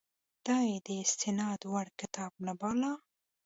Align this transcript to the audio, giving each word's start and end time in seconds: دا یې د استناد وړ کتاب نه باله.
دا 0.45 0.57
یې 0.69 0.77
د 0.87 0.89
استناد 1.03 1.61
وړ 1.71 1.87
کتاب 1.99 2.31
نه 2.45 2.53
باله. 2.59 2.91